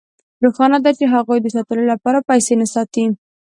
[0.43, 3.05] روښانه ده چې هغوی د ساتلو لپاره پیسې نه ساتي